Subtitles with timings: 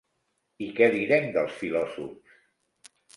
[0.67, 2.89] I què direm dels filòsofs?